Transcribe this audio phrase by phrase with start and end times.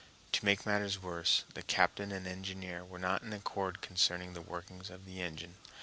[0.31, 4.79] To make matters worse, the captain and engineer were not in accord concerning the working
[4.89, 5.57] of the engines.